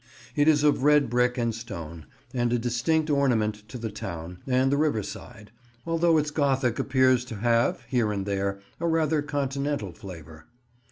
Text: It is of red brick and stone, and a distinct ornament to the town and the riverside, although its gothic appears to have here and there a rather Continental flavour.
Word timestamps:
It 0.35 0.47
is 0.47 0.63
of 0.63 0.81
red 0.81 1.11
brick 1.11 1.37
and 1.37 1.53
stone, 1.53 2.07
and 2.33 2.51
a 2.51 2.57
distinct 2.57 3.11
ornament 3.11 3.69
to 3.69 3.77
the 3.77 3.91
town 3.91 4.39
and 4.47 4.71
the 4.71 4.77
riverside, 4.77 5.51
although 5.85 6.17
its 6.17 6.31
gothic 6.31 6.79
appears 6.79 7.23
to 7.25 7.35
have 7.35 7.83
here 7.87 8.11
and 8.11 8.25
there 8.25 8.57
a 8.79 8.87
rather 8.87 9.21
Continental 9.21 9.91
flavour. 9.93 10.47